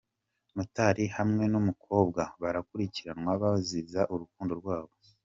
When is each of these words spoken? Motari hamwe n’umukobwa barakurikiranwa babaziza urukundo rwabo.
Motari 0.55 1.05
hamwe 1.17 1.43
n’umukobwa 1.51 2.21
barakurikiranwa 2.41 3.31
babaziza 3.41 4.01
urukundo 4.13 4.53
rwabo. 4.61 4.93